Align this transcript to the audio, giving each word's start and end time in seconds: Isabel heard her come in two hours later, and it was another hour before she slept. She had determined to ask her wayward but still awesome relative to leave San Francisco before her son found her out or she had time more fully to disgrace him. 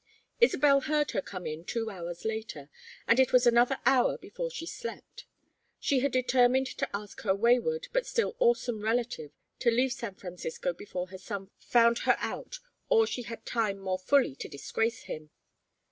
Isabel 0.39 0.81
heard 0.81 1.11
her 1.11 1.21
come 1.21 1.45
in 1.45 1.63
two 1.63 1.91
hours 1.91 2.25
later, 2.25 2.71
and 3.07 3.19
it 3.19 3.31
was 3.31 3.45
another 3.45 3.77
hour 3.85 4.17
before 4.17 4.49
she 4.49 4.65
slept. 4.65 5.27
She 5.79 5.99
had 5.99 6.11
determined 6.11 6.65
to 6.79 6.89
ask 6.91 7.21
her 7.21 7.35
wayward 7.35 7.87
but 7.93 8.07
still 8.07 8.35
awesome 8.39 8.81
relative 8.81 9.29
to 9.59 9.69
leave 9.69 9.93
San 9.93 10.15
Francisco 10.15 10.73
before 10.73 11.09
her 11.09 11.19
son 11.19 11.51
found 11.59 11.99
her 11.99 12.15
out 12.17 12.57
or 12.89 13.05
she 13.05 13.21
had 13.21 13.45
time 13.45 13.77
more 13.77 13.99
fully 13.99 14.33
to 14.37 14.49
disgrace 14.49 15.03
him. 15.03 15.29